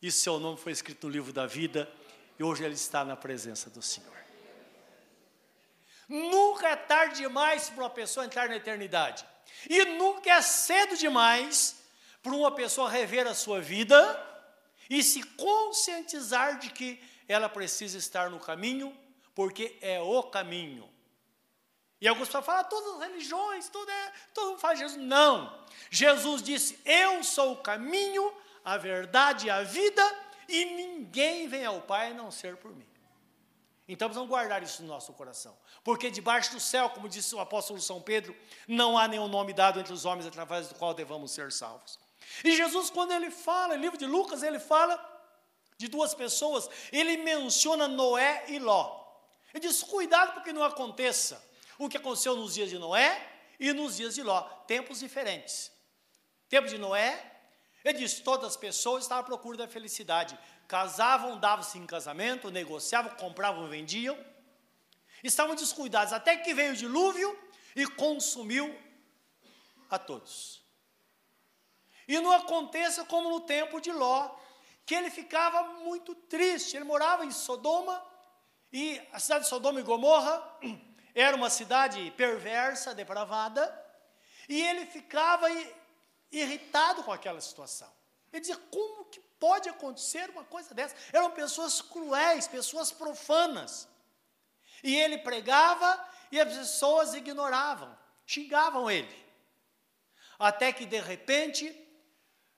e 0.00 0.10
seu 0.10 0.38
nome 0.38 0.58
foi 0.58 0.72
escrito 0.72 1.06
no 1.06 1.12
livro 1.12 1.32
da 1.32 1.46
vida, 1.46 1.90
e 2.38 2.42
hoje 2.42 2.64
ele 2.64 2.74
está 2.74 3.04
na 3.04 3.16
presença 3.16 3.68
do 3.68 3.82
Senhor. 3.82 4.12
Nunca 6.08 6.68
é 6.68 6.76
tarde 6.76 7.16
demais 7.16 7.70
para 7.70 7.84
uma 7.84 7.90
pessoa 7.90 8.26
entrar 8.26 8.48
na 8.48 8.56
eternidade, 8.56 9.24
e 9.68 9.84
nunca 9.84 10.30
é 10.30 10.42
cedo 10.42 10.96
demais 10.96 11.76
para 12.22 12.32
uma 12.32 12.52
pessoa 12.52 12.88
rever 12.90 13.26
a 13.26 13.34
sua 13.34 13.60
vida 13.60 14.28
e 14.88 15.02
se 15.02 15.22
conscientizar 15.22 16.58
de 16.58 16.70
que 16.70 17.02
ela 17.28 17.48
precisa 17.48 17.96
estar 17.98 18.30
no 18.30 18.38
caminho, 18.38 18.96
porque 19.34 19.78
é 19.80 20.00
o 20.00 20.22
caminho. 20.24 20.91
E 22.02 22.08
alguns 22.08 22.26
pessoas 22.26 22.44
falam, 22.44 22.62
ah, 22.62 22.64
todas 22.64 22.94
as 22.94 23.08
religiões, 23.08 23.68
tudo 23.68 23.88
é, 23.88 24.12
todo 24.34 24.48
mundo 24.48 24.58
faz 24.58 24.76
Jesus. 24.76 25.00
Não. 25.00 25.56
Jesus 25.88 26.42
disse: 26.42 26.76
Eu 26.84 27.22
sou 27.22 27.52
o 27.52 27.62
caminho, 27.62 28.34
a 28.64 28.76
verdade 28.76 29.46
e 29.46 29.50
a 29.50 29.62
vida, 29.62 30.02
e 30.48 30.64
ninguém 30.64 31.46
vem 31.46 31.64
ao 31.64 31.80
Pai 31.82 32.10
a 32.10 32.14
não 32.14 32.28
ser 32.28 32.56
por 32.56 32.74
mim. 32.74 32.84
Então 33.86 34.08
precisamos 34.08 34.28
guardar 34.28 34.64
isso 34.64 34.82
no 34.82 34.88
nosso 34.88 35.12
coração. 35.12 35.56
Porque 35.84 36.10
debaixo 36.10 36.50
do 36.50 36.58
céu, 36.58 36.90
como 36.90 37.08
disse 37.08 37.36
o 37.36 37.40
apóstolo 37.40 37.80
São 37.80 38.02
Pedro, 38.02 38.34
não 38.66 38.98
há 38.98 39.06
nenhum 39.06 39.28
nome 39.28 39.52
dado 39.52 39.78
entre 39.78 39.92
os 39.92 40.04
homens 40.04 40.26
através 40.26 40.66
do 40.66 40.74
qual 40.74 40.92
devamos 40.94 41.30
ser 41.30 41.52
salvos. 41.52 42.00
E 42.42 42.56
Jesus, 42.56 42.90
quando 42.90 43.12
ele 43.12 43.30
fala, 43.30 43.76
no 43.76 43.80
livro 43.80 43.96
de 43.96 44.06
Lucas, 44.06 44.42
ele 44.42 44.58
fala 44.58 44.98
de 45.78 45.86
duas 45.86 46.14
pessoas, 46.14 46.68
ele 46.90 47.18
menciona 47.18 47.86
Noé 47.86 48.44
e 48.48 48.58
Ló. 48.58 49.00
Ele 49.54 49.68
diz: 49.68 49.84
cuidado 49.84 50.32
para 50.32 50.42
que 50.42 50.52
não 50.52 50.64
aconteça 50.64 51.51
o 51.78 51.88
que 51.88 51.96
aconteceu 51.96 52.36
nos 52.36 52.54
dias 52.54 52.70
de 52.70 52.78
Noé 52.78 53.30
e 53.58 53.72
nos 53.72 53.96
dias 53.96 54.14
de 54.14 54.22
Ló, 54.22 54.42
tempos 54.66 55.00
diferentes. 55.00 55.70
Tempo 56.48 56.68
de 56.68 56.78
Noé, 56.78 57.32
ele 57.84 57.98
diz: 57.98 58.20
todas 58.20 58.46
as 58.46 58.56
pessoas 58.56 59.04
estavam 59.04 59.22
à 59.22 59.26
procura 59.26 59.58
da 59.58 59.68
felicidade. 59.68 60.38
Casavam, 60.68 61.38
davam-se 61.38 61.78
em 61.78 61.86
casamento, 61.86 62.50
negociavam, 62.50 63.14
compravam, 63.16 63.68
vendiam. 63.68 64.18
Estavam 65.22 65.54
descuidados, 65.54 66.12
até 66.12 66.36
que 66.36 66.52
veio 66.52 66.72
o 66.72 66.76
dilúvio 66.76 67.38
e 67.76 67.86
consumiu 67.86 68.76
a 69.88 69.98
todos. 69.98 70.62
E 72.08 72.18
não 72.20 72.32
aconteça 72.32 73.04
como 73.04 73.30
no 73.30 73.40
tempo 73.40 73.80
de 73.80 73.92
Ló, 73.92 74.34
que 74.84 74.94
ele 74.94 75.10
ficava 75.10 75.62
muito 75.84 76.14
triste. 76.14 76.76
Ele 76.76 76.84
morava 76.84 77.24
em 77.24 77.30
Sodoma, 77.30 78.04
e 78.72 79.00
a 79.12 79.20
cidade 79.20 79.44
de 79.44 79.50
Sodoma 79.50 79.80
e 79.80 79.82
Gomorra 79.82 80.58
era 81.14 81.36
uma 81.36 81.50
cidade 81.50 82.10
perversa, 82.16 82.94
depravada, 82.94 83.62
e 84.48 84.60
ele 84.60 84.86
ficava 84.86 85.46
irritado 86.30 87.04
com 87.04 87.12
aquela 87.12 87.40
situação. 87.40 87.90
Ele 88.32 88.40
dizia: 88.40 88.56
como 88.70 89.04
que 89.06 89.20
pode 89.38 89.68
acontecer 89.68 90.30
uma 90.30 90.44
coisa 90.44 90.74
dessa? 90.74 90.96
Eram 91.12 91.30
pessoas 91.32 91.80
cruéis, 91.80 92.48
pessoas 92.48 92.90
profanas. 92.90 93.88
E 94.82 94.96
ele 94.96 95.18
pregava 95.18 96.02
e 96.30 96.40
as 96.40 96.56
pessoas 96.56 97.14
ignoravam, 97.14 97.96
xingavam 98.26 98.90
ele. 98.90 99.22
Até 100.38 100.72
que 100.72 100.86
de 100.86 101.00
repente, 101.00 101.72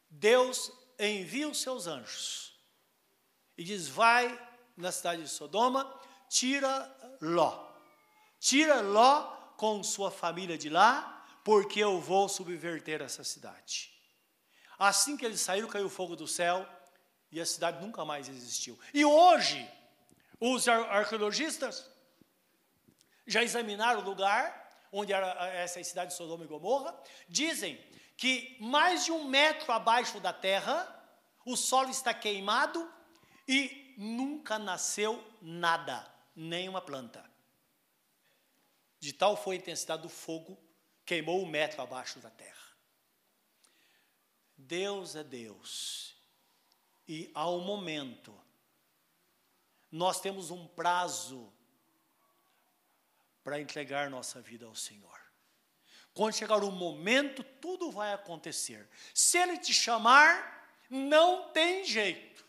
Deus 0.09 0.73
envia 0.99 1.49
os 1.49 1.61
seus 1.61 1.87
anjos 1.87 2.57
e 3.59 3.65
diz: 3.65 3.89
Vai 3.89 4.27
na 4.77 4.93
cidade 4.93 5.23
de 5.23 5.29
Sodoma, 5.29 5.93
tira 6.29 7.17
Ló. 7.21 7.74
Tira 8.45 8.83
Ló 8.83 9.23
com 9.57 9.83
sua 9.83 10.11
família 10.11 10.59
de 10.59 10.69
lá, 10.69 11.25
porque 11.43 11.81
eu 11.81 11.99
vou 11.99 12.29
subverter 12.29 13.01
essa 13.01 13.25
cidade. 13.25 13.91
Assim 14.79 15.17
que 15.17 15.25
eles 15.25 15.41
saíram, 15.41 15.67
caiu 15.67 15.89
fogo 15.89 16.15
do 16.15 16.29
céu 16.29 16.69
e 17.33 17.41
a 17.41 17.47
cidade 17.47 17.83
nunca 17.83 18.05
mais 18.05 18.29
existiu. 18.29 18.79
E 18.93 19.03
hoje, 19.03 19.67
os 20.39 20.69
arqueologistas 20.69 21.91
já 23.27 23.43
examinaram 23.43 24.01
o 24.01 24.05
lugar 24.05 24.63
onde 24.93 25.11
era 25.11 25.27
essa 25.55 25.83
cidade 25.83 26.11
de 26.11 26.17
Sodoma 26.19 26.45
e 26.45 26.47
Gomorra, 26.47 26.95
dizem 27.27 27.83
que 28.15 28.59
mais 28.61 29.07
de 29.07 29.11
um 29.11 29.25
metro 29.25 29.73
abaixo 29.73 30.21
da 30.21 30.35
terra, 30.35 30.87
o 31.47 31.57
solo 31.57 31.89
está 31.89 32.13
queimado 32.13 32.87
e 33.49 33.95
nunca 33.97 34.59
nasceu 34.59 35.25
nada, 35.41 36.07
nem 36.37 36.69
uma 36.69 36.83
planta. 36.83 37.34
De 39.05 39.13
tal 39.13 39.37
foi 39.37 39.57
a 39.57 39.59
intensidade 39.59 40.01
do 40.01 40.09
fogo, 40.09 40.59
queimou 41.05 41.43
um 41.43 41.47
metro 41.47 41.83
abaixo 41.83 42.19
da 42.21 42.31
terra. 42.31 42.73
Deus 44.57 45.15
é 45.15 45.23
Deus. 45.23 46.17
E 47.07 47.31
ao 47.35 47.61
momento, 47.61 48.35
nós 49.93 50.23
temos 50.23 50.51
um 50.51 50.67
prazo 50.67 51.53
para 53.43 53.61
entregar 53.61 54.09
nossa 54.09 54.41
vida 54.41 54.65
ao 54.65 54.75
Senhor. 54.75 55.21
Quando 56.15 56.37
chegar 56.37 56.65
o 56.65 56.71
momento, 56.71 57.45
tudo 57.61 57.91
vai 57.91 58.15
acontecer. 58.15 58.89
Se 59.13 59.37
Ele 59.37 59.59
te 59.59 59.75
chamar, 59.75 60.67
não 60.89 61.53
tem 61.53 61.85
jeito. 61.85 62.43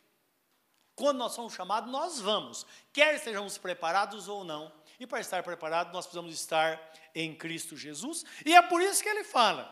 Quando 0.95 1.17
nós 1.17 1.33
somos 1.33 1.53
chamados, 1.53 1.91
nós 1.91 2.21
vamos, 2.21 2.65
quer 2.93 3.13
estejamos 3.15 3.57
preparados 3.57 4.29
ou 4.29 4.45
não. 4.45 4.71
E 4.99 5.05
para 5.05 5.19
estar 5.19 5.43
preparado, 5.43 5.91
nós 5.91 6.05
precisamos 6.05 6.33
estar 6.33 6.79
em 7.13 7.35
Cristo 7.35 7.75
Jesus. 7.75 8.23
E 8.45 8.55
é 8.55 8.61
por 8.61 8.81
isso 8.81 9.03
que 9.03 9.09
ele 9.09 9.23
fala 9.23 9.71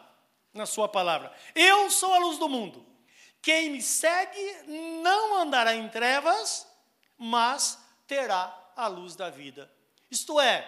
na 0.54 0.66
sua 0.66 0.88
palavra: 0.88 1.34
Eu 1.56 1.90
sou 1.90 2.14
a 2.14 2.20
luz 2.20 2.38
do 2.38 2.50
mundo. 2.50 2.86
Quem 3.42 3.70
me 3.70 3.82
segue 3.82 4.64
não 5.02 5.36
andará 5.42 5.76
em 5.76 5.90
trevas, 5.90 6.66
mas 7.18 7.78
terá 8.08 8.72
a 8.76 8.88
luz 8.88 9.16
da 9.16 9.30
vida. 9.30 9.72
Isto 10.10 10.40
é, 10.40 10.66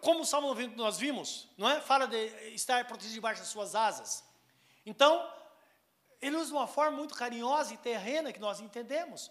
como 0.00 0.20
o 0.20 0.26
Salmo 0.26 0.48
90 0.48 0.76
nós 0.76 0.98
vimos, 0.98 1.48
não 1.56 1.68
é? 1.68 1.80
Fala 1.80 2.06
de 2.06 2.16
estar 2.54 2.84
protegido 2.86 3.14
debaixo 3.14 3.40
das 3.40 3.50
suas 3.50 3.74
asas. 3.74 4.24
Então, 4.84 5.30
ele 6.20 6.36
usa 6.36 6.52
uma 6.52 6.66
forma 6.66 6.96
muito 6.96 7.14
carinhosa 7.14 7.74
e 7.74 7.76
terrena 7.76 8.32
que 8.32 8.40
nós 8.40 8.60
entendemos. 8.60 9.30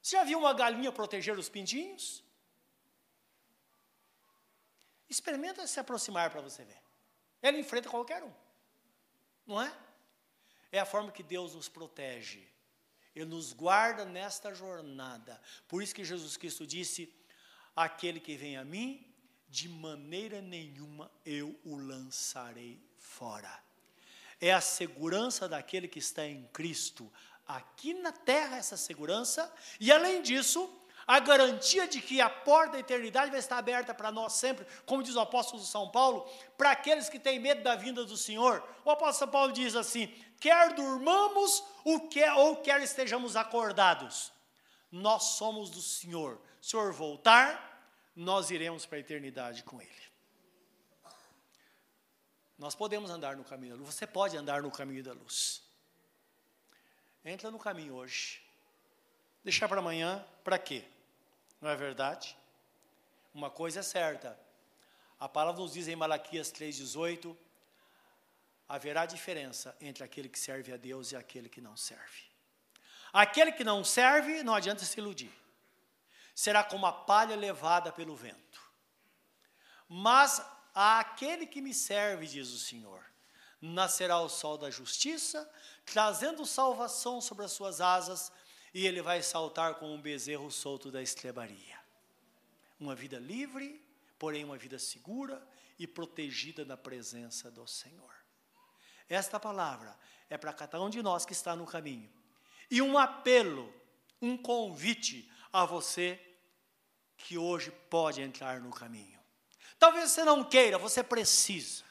Você 0.00 0.16
já 0.16 0.24
viu 0.24 0.38
uma 0.38 0.52
galinha 0.52 0.92
proteger 0.92 1.38
os 1.38 1.48
pintinhos? 1.48 2.22
Experimenta 5.08 5.66
se 5.66 5.80
aproximar 5.80 6.30
para 6.30 6.40
você 6.40 6.64
ver. 6.64 6.80
Ela 7.40 7.58
enfrenta 7.58 7.88
qualquer 7.88 8.22
um. 8.22 8.32
Não 9.46 9.60
é? 9.60 9.72
É 10.70 10.78
a 10.78 10.84
forma 10.84 11.10
que 11.10 11.22
Deus 11.22 11.54
nos 11.54 11.68
protege. 11.68 12.46
Ele 13.14 13.24
nos 13.24 13.52
guarda 13.52 14.04
nesta 14.04 14.54
jornada. 14.54 15.40
Por 15.66 15.82
isso 15.82 15.94
que 15.94 16.04
Jesus 16.04 16.36
Cristo 16.36 16.66
disse: 16.66 17.12
Aquele 17.74 18.20
que 18.20 18.36
vem 18.36 18.56
a 18.56 18.64
mim, 18.64 19.08
de 19.48 19.68
maneira 19.68 20.42
nenhuma 20.42 21.10
eu 21.24 21.58
o 21.64 21.76
lançarei 21.76 22.80
fora. 22.98 23.62
É 24.40 24.52
a 24.52 24.60
segurança 24.60 25.48
daquele 25.48 25.88
que 25.88 25.98
está 25.98 26.24
em 26.24 26.46
Cristo, 26.48 27.10
aqui 27.46 27.94
na 27.94 28.12
terra 28.12 28.56
essa 28.56 28.76
segurança, 28.76 29.52
e 29.80 29.90
além 29.90 30.22
disso, 30.22 30.70
a 31.08 31.18
garantia 31.20 31.88
de 31.88 32.02
que 32.02 32.20
a 32.20 32.28
porta 32.28 32.72
da 32.72 32.80
eternidade 32.80 33.30
vai 33.30 33.40
estar 33.40 33.56
aberta 33.56 33.94
para 33.94 34.12
nós 34.12 34.34
sempre, 34.34 34.66
como 34.84 35.02
diz 35.02 35.16
o 35.16 35.20
apóstolo 35.20 35.62
São 35.62 35.88
Paulo, 35.88 36.30
para 36.58 36.70
aqueles 36.70 37.08
que 37.08 37.18
têm 37.18 37.40
medo 37.40 37.62
da 37.62 37.74
vinda 37.74 38.04
do 38.04 38.14
Senhor. 38.14 38.62
O 38.84 38.90
apóstolo 38.90 39.18
São 39.18 39.28
Paulo 39.28 39.50
diz 39.50 39.74
assim: 39.74 40.06
quer 40.38 40.74
durmamos 40.74 41.64
ou 41.82 42.58
quer 42.58 42.82
estejamos 42.82 43.36
acordados, 43.36 44.30
nós 44.92 45.22
somos 45.38 45.70
do 45.70 45.80
Senhor. 45.80 46.38
Se 46.60 46.76
o 46.76 46.80
Senhor 46.80 46.92
voltar, 46.92 47.90
nós 48.14 48.50
iremos 48.50 48.84
para 48.84 48.98
a 48.98 49.00
eternidade 49.00 49.62
com 49.62 49.80
Ele. 49.80 50.08
Nós 52.58 52.74
podemos 52.74 53.08
andar 53.08 53.34
no 53.34 53.44
caminho 53.44 53.72
da 53.72 53.78
luz, 53.78 53.94
você 53.94 54.06
pode 54.06 54.36
andar 54.36 54.60
no 54.60 54.70
caminho 54.70 55.02
da 55.02 55.14
luz. 55.14 55.62
Entra 57.24 57.50
no 57.50 57.58
caminho 57.58 57.94
hoje. 57.94 58.42
Deixar 59.42 59.68
para 59.68 59.78
amanhã, 59.78 60.22
para 60.44 60.58
quê? 60.58 60.84
Não 61.60 61.70
é 61.70 61.76
verdade? 61.76 62.36
Uma 63.34 63.50
coisa 63.50 63.80
é 63.80 63.82
certa. 63.82 64.38
A 65.18 65.28
palavra 65.28 65.60
nos 65.60 65.72
diz 65.72 65.88
em 65.88 65.96
Malaquias 65.96 66.52
3,18: 66.52 67.36
haverá 68.68 69.06
diferença 69.06 69.76
entre 69.80 70.04
aquele 70.04 70.28
que 70.28 70.38
serve 70.38 70.72
a 70.72 70.76
Deus 70.76 71.12
e 71.12 71.16
aquele 71.16 71.48
que 71.48 71.60
não 71.60 71.76
serve. 71.76 72.28
Aquele 73.12 73.52
que 73.52 73.64
não 73.64 73.82
serve, 73.82 74.42
não 74.42 74.54
adianta 74.54 74.84
se 74.84 74.98
iludir 74.98 75.32
será 76.38 76.62
como 76.62 76.86
a 76.86 76.92
palha 76.92 77.34
levada 77.34 77.90
pelo 77.90 78.14
vento. 78.14 78.60
Mas 79.88 80.40
aquele 80.72 81.48
que 81.48 81.60
me 81.60 81.74
serve, 81.74 82.28
diz 82.28 82.50
o 82.50 82.60
Senhor, 82.60 83.04
nascerá 83.60 84.20
o 84.20 84.28
sol 84.28 84.56
da 84.56 84.70
justiça, 84.70 85.50
trazendo 85.84 86.46
salvação 86.46 87.20
sobre 87.20 87.44
as 87.44 87.50
suas 87.50 87.80
asas, 87.80 88.30
e 88.72 88.86
ele 88.86 89.02
vai 89.02 89.22
saltar 89.22 89.76
como 89.76 89.92
um 89.92 90.00
bezerro 90.00 90.50
solto 90.50 90.90
da 90.90 91.02
estrebaria. 91.02 91.78
Uma 92.78 92.94
vida 92.94 93.18
livre, 93.18 93.84
porém 94.18 94.44
uma 94.44 94.56
vida 94.56 94.78
segura 94.78 95.46
e 95.78 95.86
protegida 95.86 96.64
na 96.64 96.76
presença 96.76 97.50
do 97.50 97.66
Senhor. 97.66 98.14
Esta 99.08 99.40
palavra 99.40 99.96
é 100.28 100.36
para 100.36 100.52
cada 100.52 100.80
um 100.80 100.90
de 100.90 101.02
nós 101.02 101.24
que 101.24 101.32
está 101.32 101.56
no 101.56 101.66
caminho. 101.66 102.10
E 102.70 102.82
um 102.82 102.98
apelo, 102.98 103.72
um 104.20 104.36
convite 104.36 105.30
a 105.52 105.64
você 105.64 106.20
que 107.16 107.38
hoje 107.38 107.70
pode 107.88 108.20
entrar 108.20 108.60
no 108.60 108.70
caminho. 108.70 109.18
Talvez 109.78 110.10
você 110.10 110.24
não 110.24 110.44
queira, 110.44 110.76
você 110.76 111.02
precisa. 111.02 111.84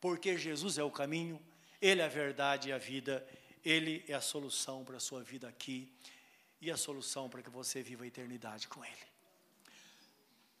Porque 0.00 0.38
Jesus 0.38 0.78
é 0.78 0.82
o 0.82 0.90
caminho, 0.90 1.40
Ele 1.80 2.00
é 2.00 2.04
a 2.04 2.08
verdade 2.08 2.68
e 2.68 2.72
a 2.72 2.78
vida, 2.78 3.26
Ele 3.66 4.04
é 4.06 4.14
a 4.14 4.20
solução 4.20 4.84
para 4.84 4.96
a 4.96 5.00
sua 5.00 5.24
vida 5.24 5.48
aqui 5.48 5.92
e 6.60 6.70
a 6.70 6.76
solução 6.76 7.28
para 7.28 7.42
que 7.42 7.50
você 7.50 7.82
viva 7.82 8.04
a 8.04 8.06
eternidade 8.06 8.68
com 8.68 8.84
Ele. 8.84 8.94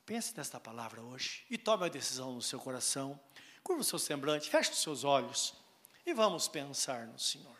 Pense 0.04 0.36
nesta 0.36 0.58
palavra 0.58 1.00
hoje 1.00 1.44
e 1.48 1.56
tome 1.56 1.86
a 1.86 1.88
decisão 1.88 2.32
no 2.32 2.42
seu 2.42 2.58
coração. 2.58 3.18
Curva 3.62 3.82
o 3.82 3.84
seu 3.84 4.00
semblante, 4.00 4.50
feche 4.50 4.72
os 4.72 4.82
seus 4.82 5.04
olhos 5.04 5.54
e 6.04 6.12
vamos 6.12 6.48
pensar 6.48 7.06
no 7.06 7.16
Senhor. 7.16 7.56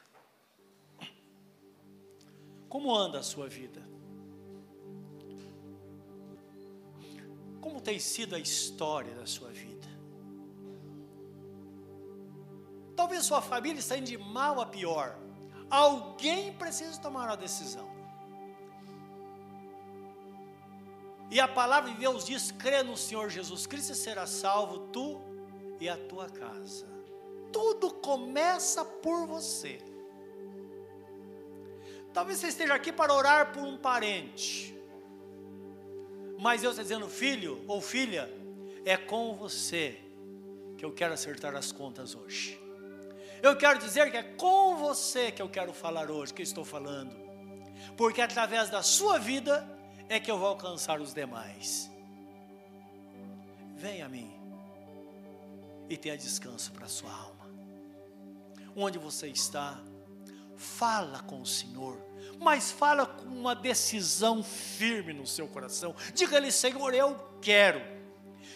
Como 2.69 2.93
anda 2.93 3.21
a 3.21 3.23
sua 3.23 3.49
vida? 3.49 3.89
Como 7.61 7.81
tem 7.81 8.01
sido 8.01 8.35
a 8.35 8.41
história 8.41 9.15
da 9.15 9.27
sua 9.27 9.53
vida? 9.53 9.87
Talvez 12.97 13.25
sua 13.25 13.41
família 13.41 13.81
indo 13.97 14.07
de 14.07 14.19
mal 14.19 14.61
a 14.61 14.67
pior. 14.67 15.26
Alguém 15.71 16.53
precisa 16.53 17.01
tomar 17.01 17.27
uma 17.27 17.37
decisão. 17.37 17.89
E 21.31 21.41
a 21.41 21.49
palavra 21.49 21.91
de 21.91 21.99
Deus 21.99 22.25
diz: 22.25 22.53
crê 22.53 22.83
no 22.83 22.97
Senhor 22.97 23.29
Jesus 23.29 23.67
Cristo 23.67 23.93
e 23.93 23.97
será 23.97 24.27
salvo 24.27 24.89
tu 24.89 25.21
e 25.81 25.89
a 25.89 25.97
tua 25.97 26.29
casa. 26.29 26.87
Tudo 27.53 27.91
começa 27.91 28.85
por 28.85 29.27
você. 29.27 29.79
Talvez 32.13 32.39
você 32.39 32.49
esteja 32.49 32.75
aqui 32.75 32.93
para 32.93 33.13
orar 33.13 33.53
por 33.53 33.63
um 33.63 33.77
parente. 33.77 34.75
Mas 36.39 36.63
Deus 36.63 36.73
está 36.73 36.83
dizendo, 36.83 37.09
filho 37.09 37.63
ou 37.67 37.81
filha, 37.81 38.31
é 38.85 38.97
com 38.97 39.35
você 39.35 39.99
que 40.77 40.85
eu 40.85 40.93
quero 40.93 41.15
acertar 41.15 41.55
as 41.57 41.73
contas 41.73 42.15
hoje. 42.15 42.66
Eu 43.43 43.57
quero 43.57 43.79
dizer 43.79 44.11
que 44.11 44.17
é 44.17 44.23
com 44.23 44.77
você 44.77 45.31
que 45.31 45.43
eu 45.43 45.49
quero 45.49 45.73
falar 45.73 46.11
hoje, 46.11 46.33
que 46.33 46.43
estou 46.43 46.65
falando. 46.65 47.15
Porque 47.97 48.21
através 48.21 48.71
da 48.71 48.83
sua 48.83 49.19
vida 49.19 49.67
é 50.09 50.19
que 50.19 50.31
eu 50.31 50.39
vou 50.39 50.49
alcançar 50.49 51.01
os 51.01 51.13
demais. 51.13 51.91
Venha 53.75 54.07
a 54.07 54.09
mim 54.09 54.33
e 55.89 55.97
tenha 55.97 56.17
descanso 56.17 56.73
para 56.73 56.87
a 56.87 56.89
sua 56.89 57.13
alma. 57.13 57.47
Onde 58.75 58.99
você 58.99 59.29
está, 59.29 59.79
fala 60.57 61.21
com 61.21 61.41
o 61.41 61.47
Senhor 61.47 62.07
mas 62.39 62.71
fala 62.71 63.07
com 63.07 63.27
uma 63.27 63.55
decisão 63.55 64.43
firme 64.43 65.13
no 65.13 65.27
seu 65.27 65.49
coração. 65.49 65.95
Diga-lhe, 66.15 66.53
Senhor, 66.53 66.95
eu 66.95 67.17
quero. 67.41 67.81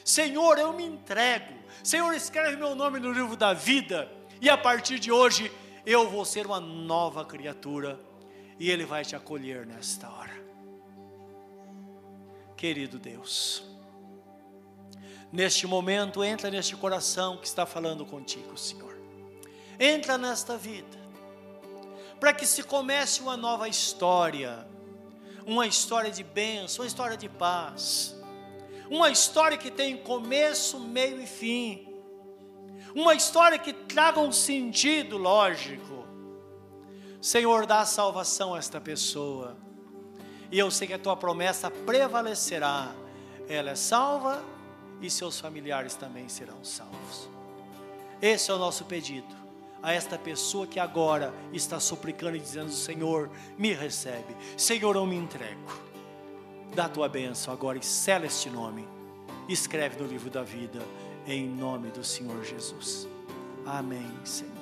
Senhor, 0.05 0.59
eu 0.59 0.73
me 0.73 0.85
entrego. 0.85 1.55
Senhor, 1.83 2.13
escreve 2.15 2.57
meu 2.57 2.75
nome 2.75 2.99
no 2.99 3.13
livro 3.13 3.37
da 3.37 3.53
vida. 3.53 4.11
E 4.41 4.49
a 4.49 4.57
partir 4.57 4.99
de 4.99 5.13
hoje, 5.13 5.51
eu 5.85 6.09
vou 6.09 6.25
ser 6.25 6.47
uma 6.47 6.61
nova 6.61 7.25
criatura. 7.25 8.01
E 8.59 8.71
Ele 8.71 8.85
vai 8.85 9.05
te 9.05 9.17
acolher 9.17 9.67
nesta 9.67 10.11
hora. 10.11 10.39
Querido 12.57 12.99
Deus, 12.99 13.71
Neste 15.33 15.65
momento, 15.65 16.25
entra 16.25 16.51
neste 16.51 16.75
coração 16.75 17.37
que 17.37 17.47
está 17.47 17.65
falando 17.65 18.05
contigo, 18.05 18.59
Senhor. 18.59 18.99
Entra 19.79 20.19
nesta 20.19 20.57
vida, 20.57 20.99
para 22.19 22.33
que 22.33 22.45
se 22.45 22.65
comece 22.65 23.21
uma 23.21 23.37
nova 23.37 23.69
história, 23.69 24.67
uma 25.47 25.67
história 25.69 26.11
de 26.11 26.25
bênção, 26.25 26.83
uma 26.83 26.89
história 26.89 27.17
de 27.17 27.29
paz, 27.29 28.17
uma 28.91 29.09
história 29.09 29.57
que 29.57 29.71
tem 29.71 29.97
começo, 29.99 30.81
meio 30.81 31.23
e 31.23 31.27
fim, 31.27 31.87
uma 32.95 33.15
história 33.15 33.59
que 33.59 33.73
traga 33.73 34.21
um 34.21 34.33
sentido 34.33 35.17
lógico. 35.17 36.05
Senhor, 37.21 37.67
dá 37.67 37.85
salvação 37.85 38.55
a 38.55 38.59
esta 38.59 38.81
pessoa, 38.81 39.57
e 40.51 40.59
eu 40.59 40.71
sei 40.71 40.89
que 40.89 40.95
a 40.95 40.99
tua 40.99 41.17
promessa 41.17 41.71
prevalecerá, 41.71 42.93
ela 43.49 43.71
é 43.71 43.75
salva 43.75 44.43
e 45.01 45.11
seus 45.11 45.39
familiares 45.39 45.95
também 45.95 46.29
serão 46.29 46.65
salvos. 46.65 47.29
Esse 48.21 48.51
é 48.51 48.55
o 48.55 48.59
nosso 48.59 48.85
pedido 48.85 49.41
a 49.83 49.93
esta 49.93 50.19
pessoa 50.19 50.67
que 50.67 50.79
agora 50.79 51.33
está 51.53 51.81
suplicando 51.81 52.37
e 52.37 52.41
dizendo: 52.41 52.71
Senhor, 52.71 53.31
me 53.57 53.73
recebe, 53.73 54.37
Senhor, 54.57 54.97
eu 54.97 55.07
me 55.07 55.17
entrego. 55.17 55.91
Dá 56.75 56.85
a 56.85 56.89
tua 56.89 57.09
bênção 57.09 57.53
agora 57.53 57.79
e 57.79 57.83
sela 57.83 58.27
este 58.27 58.49
nome. 58.49 58.87
Escreve 59.49 60.01
no 60.01 60.07
livro 60.07 60.31
da 60.31 60.43
vida, 60.43 60.81
em 61.27 61.49
nome 61.49 61.91
do 61.91 62.05
Senhor 62.05 62.43
Jesus. 62.45 63.09
Amém, 63.67 64.11
Senhor. 64.25 64.60